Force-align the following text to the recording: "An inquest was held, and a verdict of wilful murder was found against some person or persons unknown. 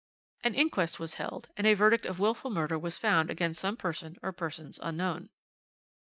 "An 0.43 0.55
inquest 0.55 0.99
was 0.99 1.13
held, 1.21 1.49
and 1.55 1.67
a 1.67 1.75
verdict 1.75 2.07
of 2.07 2.17
wilful 2.19 2.49
murder 2.49 2.79
was 2.79 2.97
found 2.97 3.29
against 3.29 3.61
some 3.61 3.77
person 3.77 4.17
or 4.23 4.31
persons 4.31 4.79
unknown. 4.81 5.29